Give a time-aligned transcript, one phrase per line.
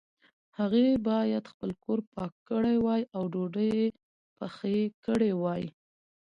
[0.57, 3.87] هغې باید خپل کور پاک کړی وای او ډوډۍ یې
[4.37, 5.63] پخې کړي وای